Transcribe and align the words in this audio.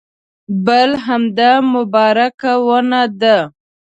بل 0.65 0.89
همدا 1.05 1.51
مبارکه 1.73 2.53
ونه 2.67 3.03
ده. 3.19 3.37